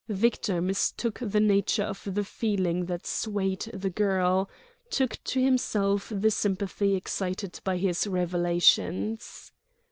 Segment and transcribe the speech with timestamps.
[0.09, 6.95] Victor mistook the nature of the feeling that swayed the girl—took to himself the sympathy
[6.95, 9.51] excited by his revelations.